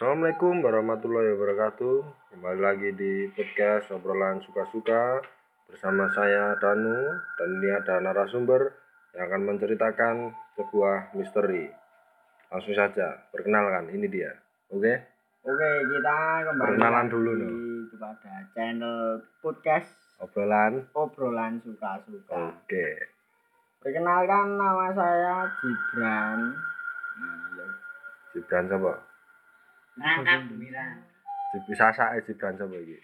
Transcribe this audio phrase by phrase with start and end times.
[0.00, 1.96] Assalamualaikum warahmatullahi wabarakatuh.
[2.32, 5.20] Kembali lagi di podcast obrolan suka-suka
[5.68, 8.72] bersama saya Danu dan ini ada narasumber
[9.12, 11.68] yang akan menceritakan sebuah misteri.
[12.48, 14.32] Langsung saja, perkenalkan ini dia.
[14.72, 15.04] Oke?
[15.44, 16.16] Oke, kita
[16.48, 17.48] kembali Perkenalan dulu, no.
[17.92, 20.88] kepada channel podcast Obrolan.
[20.96, 22.56] obrolan suka-suka.
[22.56, 23.04] Oke.
[23.84, 26.56] Perkenalkan nama saya Gibran.
[27.20, 27.68] Nah, ya.
[28.32, 29.10] Jibran siapa?
[30.00, 30.86] Rangkap Gembira.
[31.52, 32.96] Jib sasake Jibran siapa iki?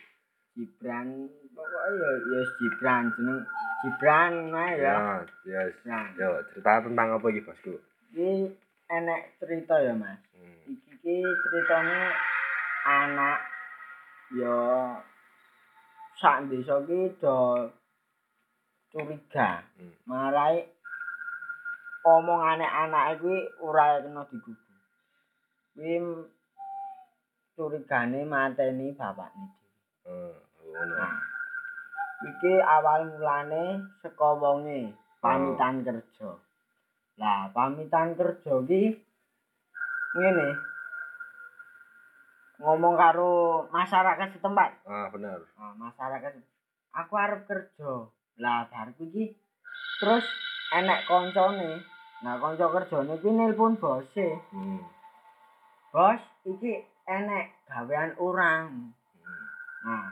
[0.57, 3.39] Gibran pokoknya ya ya Gibran jeneng
[3.85, 4.97] Gibran nah ya.
[5.45, 5.77] Ya, yes.
[5.85, 7.77] Nah, Yo, cerita tentang apa iki, Bosku?
[8.17, 8.49] iki
[8.89, 10.17] enek cerita ya, Mas.
[10.33, 10.57] Hmm.
[10.65, 12.17] Iki ki ceritanya
[12.89, 13.39] anak
[14.33, 14.57] ya
[16.17, 17.69] sak desa ki do
[18.89, 19.61] curiga.
[19.77, 19.93] Hmm.
[20.09, 20.65] marai
[22.07, 24.57] omongane anake kuwi ora kena digugu.
[25.77, 25.95] Kuwi
[27.57, 29.49] curigane mateni bapakne
[30.05, 30.37] dhewe.
[30.77, 31.17] Nah,
[32.29, 34.93] iki awal mulane saka wonge
[35.25, 36.37] pamitan kerja.
[37.17, 38.83] Lah, pamitan kerja ki
[40.21, 40.49] ngene.
[42.61, 44.71] Ngomong karo masyarakat setempat.
[44.85, 45.41] Ah, benar.
[45.57, 46.33] Nah, masyarakat
[46.93, 47.93] aku arep kerja.
[48.37, 49.33] Lah bar kuwi
[49.97, 50.25] terus
[50.77, 51.81] enek koncone.
[52.21, 54.41] Nah, kanca kerjane kuwi nelpon bose.
[54.53, 54.85] Hmm.
[55.93, 58.91] Bos, iki enek gawean orang.
[59.23, 59.87] Hmm.
[59.87, 60.07] Nah,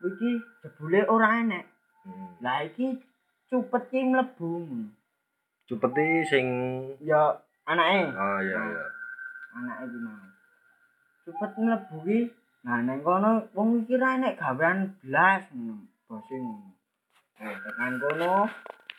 [0.00, 1.64] iki jebule ora enek.
[2.04, 2.40] Hmm.
[2.40, 2.96] Lah iki
[3.52, 4.64] cupet ki mlebu.
[5.68, 6.46] Cupeti sing
[7.04, 7.36] Ya
[7.68, 8.00] anake.
[8.16, 8.84] Oh iya iya.
[9.60, 10.26] Anake ki mau.
[11.28, 12.20] Cupet mlebu ki.
[12.66, 15.84] Nah, neng kono wong iki ra enek gawean blas ngono.
[16.08, 16.72] Bose ngono.
[17.36, 18.32] Nah, tekan kono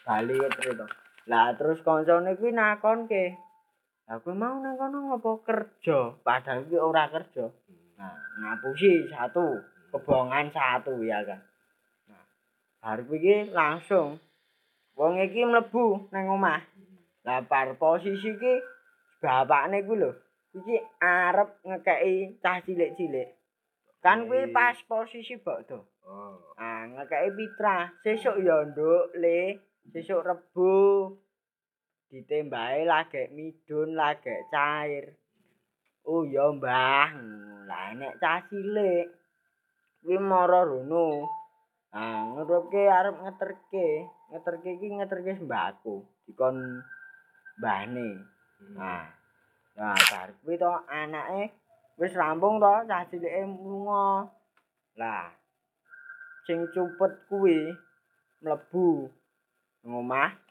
[0.05, 0.85] bali cerita.
[1.27, 3.46] Lah terus koncone kuwi nakonke.
[4.07, 6.15] Lah kuwi mau nang kono ngopo kerja?
[6.23, 7.51] Padahal kuwi ora kerja.
[7.99, 9.59] Nah, ngapusi satu,
[9.91, 11.43] kebongan satu ya kan.
[12.07, 12.23] Nah,
[12.79, 14.15] bar kuwi ki langsung
[14.95, 16.63] wong iki mlebu nang omah.
[17.27, 18.53] Lah bar posisi ki
[19.19, 20.15] bapakne kuwi lho,
[20.55, 23.27] iki arep ngekeki cah cilik-cilik.
[23.99, 25.83] Kan kuwi pas posisi bokdo.
[26.07, 26.55] Oh.
[26.55, 27.91] Ah, ngekeki pitra.
[28.07, 29.59] Sesuk ya nduk, Le.
[29.91, 30.71] Sesuk Rebo.
[32.07, 35.11] Ditembake lagek midun, lagek cair.
[36.07, 37.11] Oh ya, Mbah.
[37.67, 39.11] Lah nek cah cilik
[39.99, 41.27] kuwi mara rono.
[41.91, 44.07] Ah, ngerupke arep ngeterke.
[44.31, 46.07] Ngeterke iki ngeterke sembako.
[46.23, 46.79] Dikon
[47.59, 48.23] mbahne.
[48.55, 48.75] Hmm.
[48.79, 49.05] Nah,
[49.75, 51.51] nah bar kuwi to anake
[51.99, 54.31] wis rampung to cah cilike lunga.
[54.95, 55.27] Lah,
[56.47, 57.75] sing cupet kuwi
[58.39, 59.11] mlebu
[59.83, 60.46] ngomah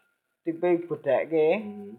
[0.46, 1.98] tipe bedekke Hmm.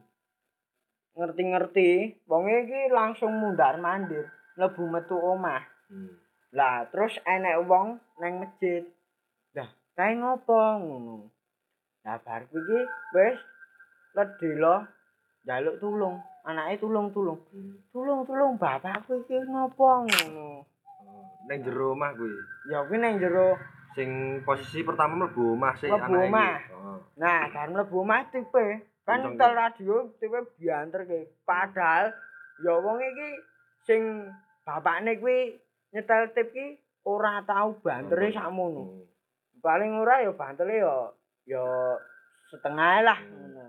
[1.19, 5.65] ngerti-ngerti wong iki langsung mundar mandir mlebu metu omah.
[5.91, 6.15] Hmm.
[6.55, 8.87] Lah, terus enek wong nang masjid.
[9.51, 9.67] Lah,
[9.99, 11.27] kae ngopo ngono?
[12.07, 12.79] Lah bar iki
[13.13, 13.37] wis
[14.15, 14.87] ledelo
[15.43, 16.15] njaluk tulung.
[16.47, 17.43] Anake tulung-tulung.
[17.51, 17.75] Hmm.
[17.91, 20.63] Tulung-tulung bapakku iki ngopo ngono.
[21.03, 22.31] Oh, Neng jero omah kuwi.
[22.71, 23.59] Ya kuwi nang jero.
[23.97, 26.53] Sing posisi pertama mlebu omah sih Mlebu anake omah.
[26.77, 26.99] Oh.
[27.17, 28.65] Nah, kan mlebu omah tipe
[29.01, 31.41] kan tel radio tipe bianterke.
[31.41, 32.13] Padahal
[32.61, 33.29] ya wong iki
[33.89, 34.29] sing
[34.61, 35.57] bapakne kuwi
[35.97, 36.77] nyetel tip ki
[37.09, 38.85] ora tau bantere sakmono.
[38.85, 39.01] Hmm.
[39.65, 40.95] Paling ora ya bantele ya
[41.49, 41.65] ya
[42.53, 43.33] setengah lah Hmm.
[43.33, 43.67] ngono.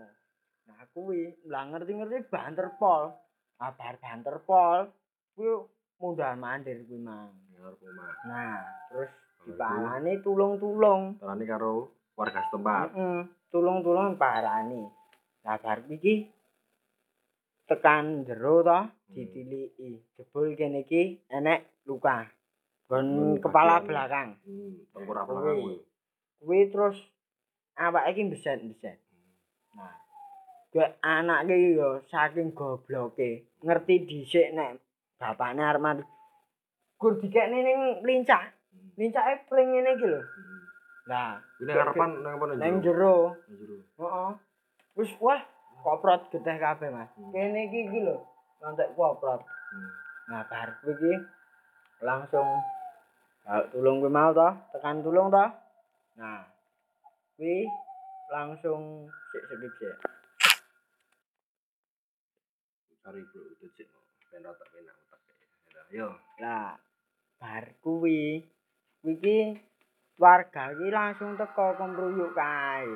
[0.69, 3.17] Nah, kuwi lah ngerti-ngerti banter pol.
[3.65, 4.93] Ah, bar banter pol
[5.33, 5.57] kuwi
[5.97, 7.33] mundur mandir kuwi mang.
[8.29, 8.61] Nah,
[8.93, 9.09] terus
[9.45, 11.19] diparani tulung-tulung.
[11.19, 12.87] Tarani karo warga setempat.
[12.95, 14.83] Heeh, tulung-tulung parani.
[15.45, 16.27] Lah bar iki
[17.69, 20.01] tekan jero to ditiliki.
[20.17, 22.25] Jebul kene iki enek luka.
[22.89, 23.87] Gon Hmm, kepala bagian.
[23.87, 24.29] belakang.
[24.43, 24.73] Hmm.
[24.97, 25.33] Tengkorak Kuwi.
[25.37, 25.77] belakang kuwi.
[26.41, 26.97] Kuwi terus
[27.77, 28.97] awake iki beset-beset.
[29.77, 29.93] Nah,
[30.73, 34.81] ke anak iki yo saking gobloke ngerti dhisik nek
[35.21, 36.05] bapakne arep mati.
[36.97, 38.57] Gur dikekne ning lincah.
[38.99, 40.21] Lincake pring ngene iki lho.
[41.07, 42.83] Lah, Kuwi nang ngarepan nang apa nang nang jero?
[42.83, 43.15] jero.
[43.47, 43.77] Nang jero.
[44.03, 44.31] Heeh.
[44.99, 45.41] Wis wah,
[45.87, 47.07] koprot geteh kabeh, Mas.
[47.15, 47.31] Hmm.
[47.31, 48.27] Kene iki iki lho,
[48.59, 49.47] nontek koprot.
[49.47, 49.91] Hmm.
[50.29, 51.13] Nah, bar kuwi iki
[52.03, 52.59] langsung
[53.71, 55.47] tulung kuwi mau to, tekan tulung to.
[56.19, 56.43] Nah,
[57.39, 57.71] kuwi
[58.35, 59.95] langsung sik sedip sik.
[63.07, 63.87] Cari bro, itu sih.
[64.35, 65.21] Ben rata penak utek.
[65.95, 66.13] Yo.
[66.43, 66.77] Lah,
[67.39, 68.58] bar kuwi
[69.07, 69.55] iki
[70.19, 72.91] warga iki langsung teko kemruyuk kae.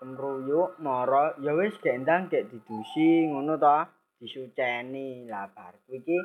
[0.00, 3.78] Kemruyuk mara ya wis gendang gek didusi ngono to,
[4.20, 5.28] disuceni.
[5.28, 6.18] Lah bar kuwi iki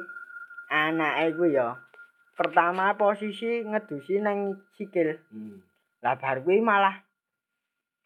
[0.72, 1.76] anake kuwi ya
[2.36, 5.20] pertama posisi ngedusi nang sikil.
[5.32, 5.60] Hmm.
[6.00, 7.04] Lah bar kuwi malah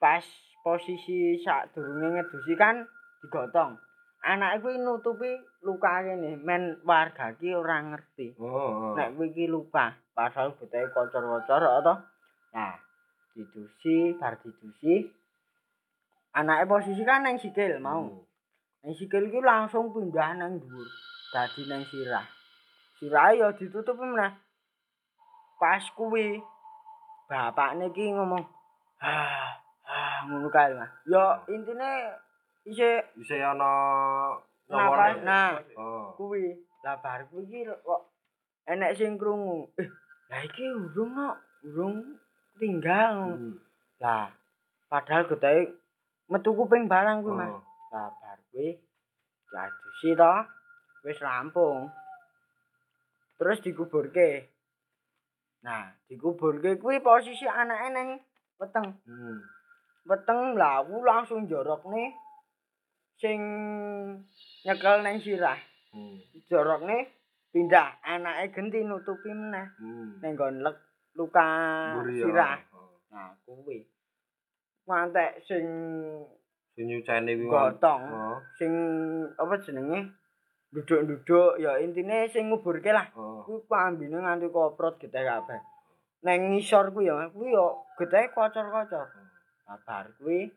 [0.01, 0.25] pas
[0.65, 2.85] posisi sadurunge ngedusi kan
[3.21, 3.77] digotong.
[4.25, 5.29] Anake kuwi nutupi
[5.61, 8.33] luka kene, men warga ki ora ngerti.
[8.41, 8.93] Oh, oh.
[8.97, 11.93] Nek kuwi ki luka, pasal butahe kocor-kocor to.
[12.55, 12.73] Nah,
[13.35, 15.11] didusi, bar didusi.
[16.35, 18.07] Anake posisi kan nang sikil mau.
[18.07, 18.23] Hmm.
[18.83, 20.87] Nang sikil ki langsung pindah nang dhuwur,
[21.35, 22.23] dadi nang sirah.
[22.99, 24.31] Sirah ya ditutup meneh.
[25.59, 26.39] Pas kuwi
[27.27, 28.43] bapakne ki ngomong,
[28.99, 29.55] "Ah,
[29.87, 32.11] ah ngono kae, Mas." Ya intine
[32.67, 33.71] isih Bisa ana
[34.67, 35.23] Napas, nyawone.
[35.23, 35.49] nah.
[35.79, 36.11] Oh.
[36.19, 36.51] kuwi.
[36.83, 38.01] Lah bar kuwi kok
[38.67, 39.71] enek sing krungu.
[39.79, 39.87] Eh,
[40.29, 42.17] lah iki urung no, urung
[42.57, 43.37] tinggal.
[43.37, 43.55] Hmm.
[44.01, 44.33] Lah,
[44.89, 45.71] padahal getahe
[46.27, 47.53] metu kuping barang kuwi, Mas.
[47.53, 47.61] Oh.
[47.93, 48.75] Lah bar kuwi
[49.51, 50.35] diadusi to,
[51.05, 51.87] wis rampung.
[53.35, 54.51] Terus dikuburke.
[55.63, 58.09] Nah, dikuburke kuwi posisi anake nang
[58.59, 58.87] weteng.
[59.05, 59.39] Hmm.
[60.05, 62.13] Weteng lah langsung jorokne
[63.17, 63.39] sing
[64.65, 65.57] nyekel nang sirah.
[65.95, 66.19] Hmm.
[66.51, 67.07] Jorokne
[67.55, 70.19] pindah, anake genti nutupi meneh Hmm.
[70.19, 70.75] ning nggon lek
[71.15, 71.47] luka
[72.11, 72.59] sirah.
[72.75, 72.99] Oh.
[73.15, 73.79] Nah, kuwi.
[74.83, 75.63] Ngantek sing
[76.75, 77.47] Sing nyuceni kuwi.
[77.47, 78.37] Gotong, Oh.
[78.59, 78.75] sing
[79.39, 80.11] apa jenenge?
[80.75, 83.07] Duduk-duduk ya intine sing nguburke lah.
[83.15, 83.47] Oh.
[83.47, 85.63] Kuwi pambine nganti koprot getih kabeh.
[86.27, 87.65] Neng ngisor kuwi ya, kuwi ya
[87.95, 89.07] getih kocor-kocor.
[89.63, 90.51] Nah, bar kuwi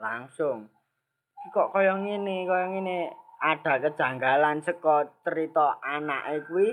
[0.00, 0.72] langsung
[1.36, 6.68] iki kok kaya ngene, kaya ngene ada kejanggalan saka cerita anake kuwi,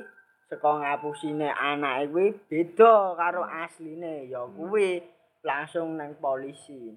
[0.49, 4.29] saka ngapusine anake kuwi beda karo asline.
[4.29, 5.01] Ya kuwi
[5.41, 6.93] langsung nang polisi.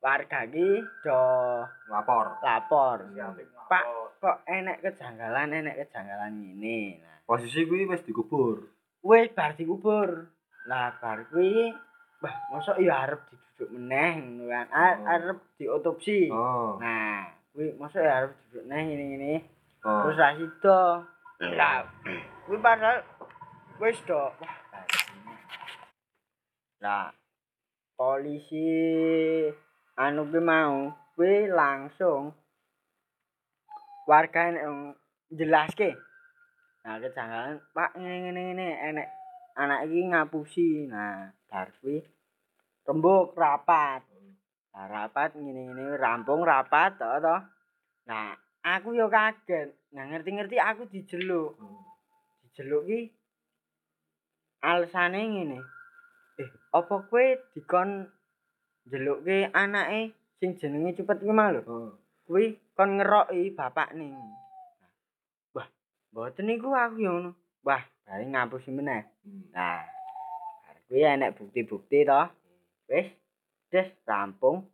[0.00, 1.20] Warga iki do
[1.92, 2.40] Lapor.
[2.40, 2.98] lapor.
[3.68, 3.84] Pak,
[4.18, 6.98] kok enek kejanggalan, enek kejanggalan ngene.
[6.98, 8.64] Nah, Posisi kuwi wis dikubur.
[9.04, 10.26] wis bar dikubur.
[10.66, 11.70] Lah bar kuwi
[12.20, 14.66] Wah, mosok ya arep diduduk meneh ngono kan.
[14.68, 15.08] Oh.
[15.08, 16.28] Arep diotopsi.
[16.28, 16.76] Oh.
[16.76, 19.32] Nah, kuwi mosok ya arep duduk meneh ngene-ngene.
[19.82, 20.06] Oh.
[20.06, 20.80] Terus ra sida.
[21.40, 21.82] Lah,
[22.46, 23.02] kuwi padahal
[23.80, 24.30] wis do.
[26.84, 27.10] Lah,
[27.98, 28.68] polisi
[29.98, 32.36] anu kuwi mau, kuwi langsung
[34.06, 34.66] warga nek
[35.32, 35.96] jelaske.
[36.80, 39.08] Nah, kejanggalan, Pak ngene-ngene ngene enek
[39.58, 40.70] anak iki ngapusi.
[40.86, 41.98] Nah, bar kuwi
[42.86, 44.09] rembug rapat.
[44.70, 47.36] Rapat ngene-ngene rampung rapat to to.
[48.06, 49.74] Nah, aku yo kaget.
[49.94, 51.58] Nah, ngerti-ngerti aku dijeluk.
[51.58, 51.82] Hmm.
[52.46, 53.00] Dijeluk ki
[54.62, 55.58] alasane ngene.
[56.40, 58.06] Eh, apa kowe dikon
[58.86, 61.60] njelukke anake sing jenenge cepet ki mau lho?
[61.66, 61.90] Oh.
[62.24, 64.14] Kuwi kon ngeroki bapakne.
[65.54, 65.66] Wah,
[66.14, 67.30] mboten niku aku yo ngono.
[67.66, 69.02] Wah, bare ngapusi meneh.
[69.26, 69.50] Hmm.
[69.50, 69.82] Nah,
[70.86, 72.22] kuwi enek bukti-bukti to.
[72.90, 73.06] Wis,
[73.70, 74.66] wis rampung.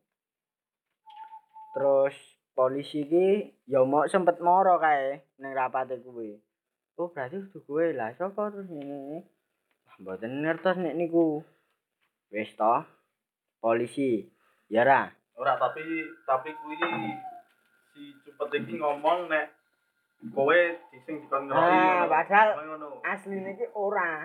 [1.77, 2.17] Terus
[2.57, 3.29] polisi ki
[3.69, 6.41] ya mau sempet moro kae ning rapate kuwi.
[6.97, 9.21] Oh, berarti kudu kowe lah sapa terus ngene.
[9.85, 11.45] Wah, mboten ngertos nek niku.
[12.33, 12.81] Wis to.
[13.61, 14.25] Polisi.
[14.73, 15.13] Ya ra.
[15.37, 15.85] Ora tapi
[16.25, 16.81] tapi kuwi
[17.93, 19.53] si cepet iki ngomong nek
[20.33, 20.57] kowe
[20.89, 21.77] dising dikon ngeroki.
[21.77, 22.49] Ah, padahal
[23.05, 24.25] asline iki ora.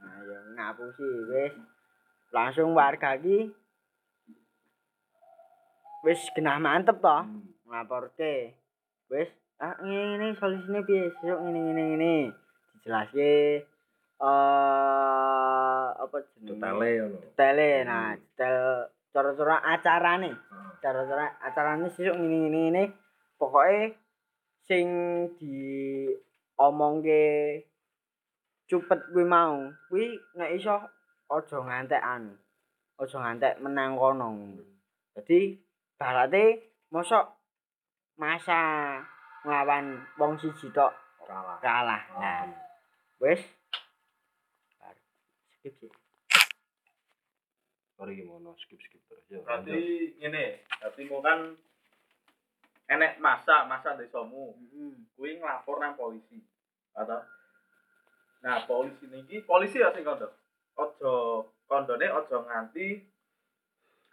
[0.00, 1.52] Nah, ya ngapusi wis.
[2.32, 3.52] Langsung warga iki
[6.02, 7.08] wis genah mantep to.
[7.08, 7.46] Hmm.
[7.70, 8.58] Nglaporke.
[9.08, 9.30] Wis,
[9.62, 11.08] ah ngene solusine piye?
[11.18, 12.14] Sesuk ngene ngene ngene.
[12.76, 13.32] Dijelaske
[14.22, 16.58] eh apa jenenge?
[16.58, 17.18] Detale ngono.
[17.22, 17.70] Detale.
[17.86, 18.58] Nah, detail
[19.14, 20.30] cara-cara acarane.
[20.34, 20.72] Oh.
[20.82, 22.82] Cara-cara acarane sesuk ngene ngene ngene.
[23.38, 23.94] Pokoke
[24.66, 24.86] sing
[25.38, 25.58] di
[26.58, 27.22] omongke
[28.70, 30.78] cupet kuwi mau, kuwi nek iso
[31.28, 32.32] aja ngantek anu.
[32.96, 34.28] Aja ngantek menang kono.
[35.12, 35.58] Jadi
[36.02, 36.44] barate
[36.90, 37.26] mosok
[38.18, 38.58] masa
[39.46, 40.90] nglawan wong siji tok
[41.22, 41.62] Kalah.
[41.62, 42.02] kalah.
[42.18, 42.50] Nah,
[43.22, 43.38] wis
[44.82, 44.98] Bar.
[45.54, 45.86] skip sih.
[47.94, 49.38] Sorry gimana skip skip terus ya.
[49.46, 49.78] Berarti
[50.18, 51.54] ngene, berarti mau kan
[52.90, 54.98] enek masa masa desamu Heeh.
[55.14, 56.42] kuwi nglapor nang polisi.
[56.98, 57.22] Atau
[58.42, 60.26] Nah, polisi niki polisi ya sing kondo.
[60.74, 61.12] Aja
[61.70, 62.98] kondone aja nganti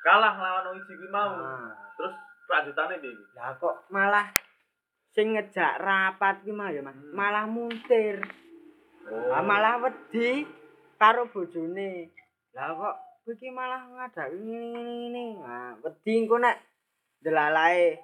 [0.04, 1.32] kalah lawan wong kuwi mau.
[1.36, 1.72] Ah.
[2.00, 2.16] Terus
[2.48, 3.26] kelanjutane piye iki?
[3.36, 4.28] Lah kok malah
[5.12, 7.14] sing ngejak rapat ki mah ya Mas, Hmm.
[7.14, 8.24] malah muntir.
[9.10, 9.30] Oh.
[9.34, 10.46] Lah malah wedi
[10.96, 12.10] karo bojone.
[12.56, 12.96] Lah kok
[13.30, 15.26] iki malah ngadaki ngene-ngene.
[15.44, 16.58] Nah, wedi engko nek
[17.22, 18.00] delalae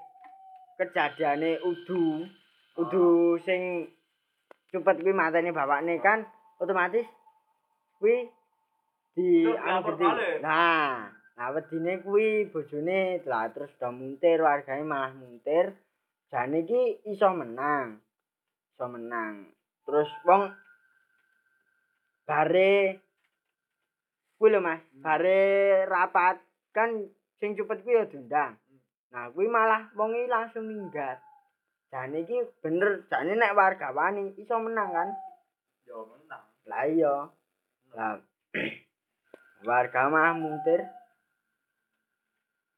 [0.75, 2.28] kejadiane udu,
[2.75, 3.88] udu sing
[4.70, 6.28] cepet kuwi mateni bapakne kan
[6.60, 7.08] otomatis
[7.98, 8.28] kuwi
[9.16, 9.96] di anu.
[10.44, 15.75] Nah, nah wedine kuwi bojone lah terus do muntir wargane malah muntir.
[16.32, 18.00] Jane iki iso menang.
[18.75, 19.51] Iso menang.
[19.86, 20.51] Terus wong
[22.25, 23.00] bare
[24.36, 25.39] kuwi lho Mas, bare
[25.88, 26.42] rapat
[26.75, 26.92] kan
[27.39, 28.56] sing cepet kuwi ya diundang.
[29.12, 31.20] Nah, kuwi malah wong iki langsung minggat.
[31.92, 35.10] Jane iki bener, jane nek warga wani iso menang kan.
[35.88, 36.44] Yo menang.
[36.68, 37.15] Lah iya.
[37.96, 38.20] Lah
[39.70, 40.84] warga mah muntir.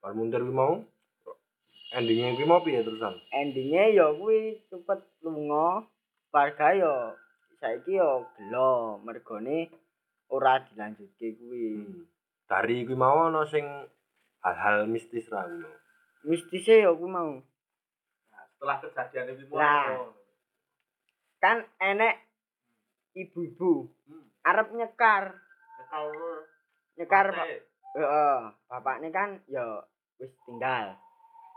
[0.01, 0.74] Bar muntir kuwi mau
[1.96, 3.16] endingnya kuwi mau piye terusan?
[3.34, 5.88] Endingnya ya kuwi cepet lunga.
[6.27, 6.94] Warga ya
[7.58, 9.72] saiki ya gelo mergone
[10.30, 11.82] ora dilanjutke kuwi.
[11.82, 12.06] Hmm.
[12.46, 13.66] Dari kuwi mau ana sing
[14.46, 15.72] hal-hal mistis ra ngono.
[16.27, 17.42] Mistise ya kuwi mau.
[18.30, 20.13] Nah, setelah kejadian itu Lah.
[21.42, 22.22] Kan enek
[23.18, 24.30] ibu-ibu Hmm.
[24.46, 25.34] arep nyekar.
[25.88, 26.46] Kalau
[26.98, 27.48] Nyekar Pak.
[27.96, 29.63] Heeh, bapakne kan ya
[30.20, 30.98] wis tinggal.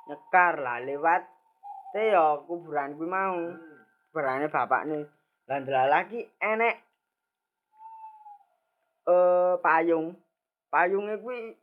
[0.06, 1.22] Nyekar lah lewat
[1.90, 3.34] te ya kuburan kuwi mau.
[3.34, 3.80] Hmm.
[4.10, 4.98] Kuburane bapakne.
[5.50, 6.76] Lah lagi enek
[9.10, 10.14] eh payung.
[10.70, 11.58] Payunge kuwi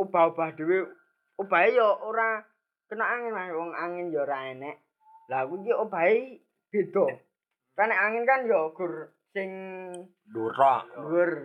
[0.00, 0.88] obah-obah dhewe.
[1.36, 2.40] Obahe ya ora
[2.88, 4.76] kena angin wong angin ya ora enek.
[5.28, 6.40] Lah kuwi obahe
[6.72, 7.06] beda.
[7.76, 9.50] Kan angin kan ya gur sing
[10.28, 10.90] Durak.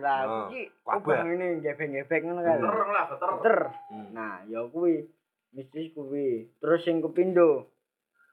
[0.02, 0.98] lah Oh, iki kabeh.
[0.98, 2.58] obah ngene gebeng-gebeng ngono kan.
[2.60, 3.06] Beter lah.
[3.08, 3.56] Beter.
[3.88, 4.06] Hmm.
[4.12, 5.06] Nah, ya kuwi
[5.50, 6.50] mistis kuwi.
[6.58, 7.70] Terus sing kepindo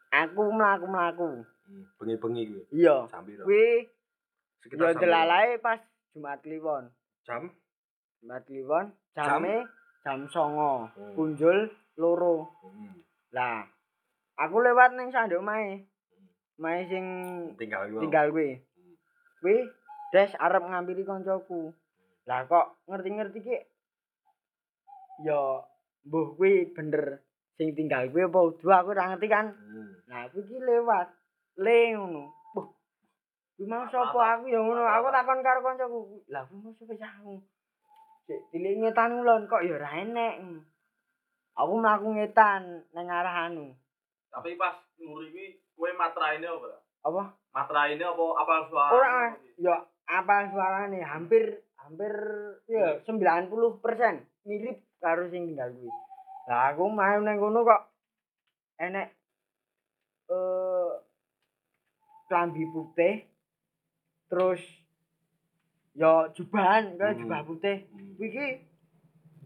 [0.10, 1.46] aku mlaku-mlaku.
[1.46, 1.84] Hmm.
[1.96, 2.64] Bengi-bengi kuwi.
[2.74, 3.08] Iya.
[3.40, 3.88] Kuwi
[4.60, 5.02] Sekitar sampiro.
[5.02, 5.80] delalae pas
[6.12, 6.84] Jumat Kliwon.
[7.22, 7.48] jam
[8.20, 9.26] Jumat Kliwon Jam?
[9.40, 9.56] jame
[10.04, 10.92] jam 09.00.
[10.92, 11.14] Hmm.
[11.16, 11.58] Kunjul
[11.96, 12.50] loro.
[12.60, 12.98] Hmm.
[13.32, 13.64] Lah,
[14.36, 15.88] aku lewat ning sanduk omahe.
[16.60, 17.06] Omahe sing
[17.56, 18.02] tinggal kuwi.
[18.04, 18.50] tinggal kuwi.
[19.42, 19.58] Kuwi
[20.14, 21.74] des arep ngampiri koncoku.
[22.30, 23.58] Lah kok ngerti-ngerti ki
[25.26, 25.66] ya
[26.06, 27.26] mbuh kuwi bener
[27.58, 29.50] sing tinggal kuwi apa udu aku ora ngerti kan.
[29.50, 29.90] Hmm.
[30.06, 31.10] Nah, aku iki lewat
[31.58, 32.24] le ngono.
[32.54, 32.68] Wah.
[33.58, 34.86] Kuwi mau sapa aku ya ngono.
[34.86, 36.00] Aku takon karo koncoku.
[36.30, 37.42] Lah kuwi mau sapa aku?
[38.30, 40.38] Sik dilek ngetan ulon kok ya ora enek.
[41.58, 43.74] Aku mlaku ngetan nang arah anu.
[44.30, 46.81] Tapi pas nguri iki kowe matraine apa?
[47.02, 47.24] Apa?
[47.52, 48.92] Matraine apa apa suara?
[48.92, 49.36] Ora Mas.
[49.58, 49.76] ya
[50.08, 51.44] apa suarane hampir
[51.76, 52.14] hampir
[52.66, 53.52] ya 90%
[54.44, 55.92] mirip karo sing tinggal kuwi.
[56.48, 57.82] Lah aku main nang kono kok
[58.78, 59.12] enek
[60.28, 60.90] eh
[62.26, 63.28] klambi putih
[64.26, 64.62] terus
[65.92, 67.20] ya jubahan kaya Hmm.
[67.20, 67.78] jubah putih.
[67.90, 68.16] Hmm.
[68.16, 68.48] Iki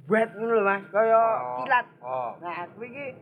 [0.06, 1.58] buat ngono lho Mas, kaya Oh.
[1.60, 1.88] kilat.
[1.98, 2.32] Oh.
[2.38, 3.18] Nah, aku iki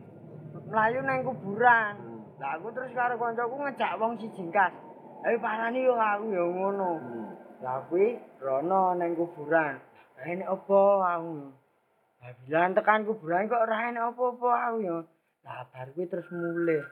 [0.68, 2.13] mlayu nang kuburan.
[2.38, 4.74] Lah aku terus karo kancaku ngejak wong siji kas.
[5.22, 6.90] Ayo parani yo aku yo ngono.
[6.98, 7.30] Hmm.
[7.62, 9.78] Lah kuwi rono nang kuburan.
[10.18, 10.80] Enek apa
[11.14, 11.32] aku?
[12.20, 14.98] Lah bilang tekan kuburan kok ora enek apa-apa aku yo.
[15.46, 16.82] Lah bar kuwi terus mulih.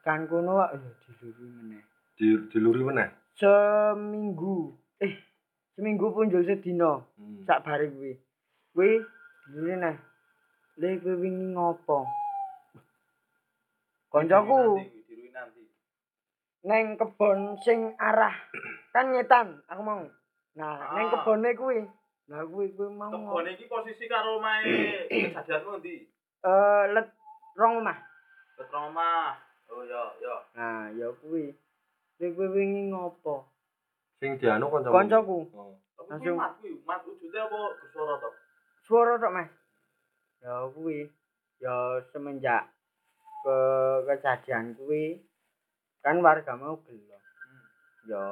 [0.00, 1.82] Tekan kono kok yo diluri meneh.
[2.14, 3.08] Di diluri meneh.
[3.34, 4.70] Seminggu.
[5.02, 5.14] Eh,
[5.74, 7.02] seminggu punjul sedina.
[7.18, 7.42] Hmm.
[7.42, 8.14] Sak bare kuwi.
[8.70, 9.02] Kuwi
[9.50, 9.96] diluri neh.
[10.78, 12.21] Le kuwi wingi ngopo?
[14.12, 14.76] Koncoku
[16.62, 18.36] neng kebon sing arah
[18.94, 20.04] kan ngetan aku mau.
[20.54, 21.12] Nah, neng Ah.
[21.16, 21.80] kebone kuwi.
[22.30, 26.06] Lah kuwi kuwi mau Kebon iki posisi karo omahe kejadianmu ndi?
[26.42, 27.08] eh let
[27.56, 27.98] rong omah.
[28.54, 29.34] Betul omah.
[29.72, 30.34] Oh ya, ya.
[30.54, 31.50] Nah, ya kuwi.
[32.14, 33.48] Kuwi kuwi wingi ngopo?
[34.20, 34.92] Sing dianu kancamu.
[34.92, 35.38] Koncoku.
[35.56, 35.74] Oh.
[35.98, 36.36] Tapi Langsung.
[36.38, 37.58] mat kuwi, mat wujude apa
[37.90, 38.28] suara to?
[38.84, 39.50] Suara tok, Mas.
[40.38, 41.08] Ya kuwi.
[41.58, 41.74] Ya
[42.12, 42.68] semenjak
[43.42, 43.58] ke
[44.06, 45.18] kejadian kuwi
[46.00, 47.18] kan warga mau gelo.
[47.18, 47.62] Hmm.
[48.06, 48.22] Ya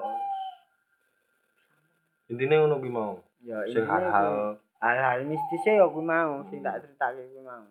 [2.31, 3.19] Intine ngono kuwi mau.
[3.40, 6.67] ya Sing hal-hal hal-hal mistisnya ya kuwi mau sing Hmm.
[6.67, 7.67] tak critake kuwi mau.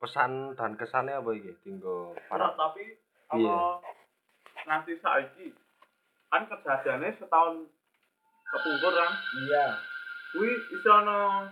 [0.00, 2.96] pesan dan kesannya apa iki tinggo Ora, para tapi
[3.28, 3.84] apa
[4.64, 5.52] nanti saiki
[6.26, 7.68] kan kejadiannya setahun
[8.48, 9.12] kepungkur kan
[9.44, 9.76] Iya.
[10.32, 11.44] kuwi iso ana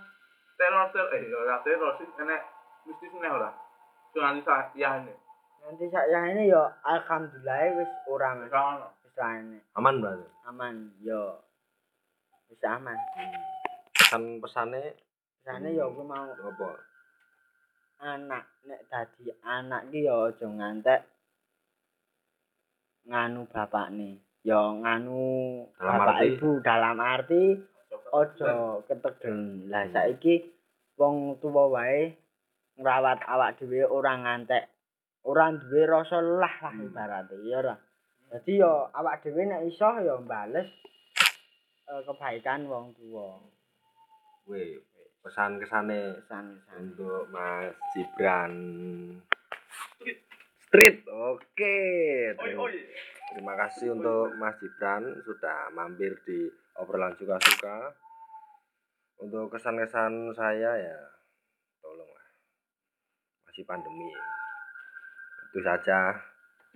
[0.57, 2.41] teror teror eh ora teror sih enek
[2.89, 3.53] mistis meneh ora
[4.19, 4.83] sing nanti saiki
[5.63, 8.51] Nanti saya ini ya alhamdulillah wis ora Mas.
[8.51, 8.89] Ora ono.
[9.07, 9.63] Wis enek.
[9.79, 11.39] aman berarti aman yo
[12.51, 12.99] wis aman.
[13.95, 14.91] pesan pesannya
[15.47, 16.71] Sana ya kuwi mau apa
[17.99, 21.01] anak nek dadi anak ki ya aja ngantek
[23.07, 24.19] nganu bapakne.
[24.43, 25.23] Ya nganu
[25.79, 26.27] Dalam bapak arti?
[26.33, 27.45] ibu dalam arti
[28.13, 28.53] aja
[28.89, 29.69] ketegel.
[29.71, 30.49] Lah saiki
[30.99, 32.13] wong tuwa wae
[32.79, 34.65] ngrawat awak dhewe ora ngantek.
[35.23, 36.87] Ora duwe rasa lelah lah Hmm.
[36.87, 37.75] ibarate ya ora.
[38.29, 40.69] Jadi yo awak dhewe nek iso yo bales
[41.85, 43.41] eh, kebaikan wong tuwa.
[44.47, 44.81] Wih,
[45.21, 46.79] pesan kesane Pesan-pesan.
[46.79, 48.53] untuk Mas Gibran
[50.63, 51.05] Street.
[51.05, 51.77] Oke.
[52.33, 52.77] Oi
[53.29, 57.93] Terima, kasih untuk Mas Gibran sudah mampir di obrolan suka-suka.
[59.19, 60.99] Untuk kesan-kesan saya ya.
[63.59, 64.07] Masih pandemi.
[65.51, 66.15] Itu saja.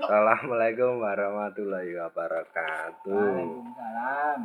[0.02, 3.06] Assalamualaikum warahmatullahi wabarakatuh.
[3.06, 4.40] Waalaikumsalam.